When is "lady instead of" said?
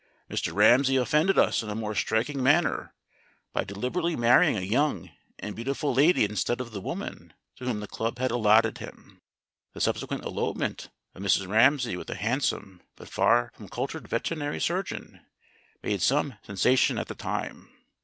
5.93-6.71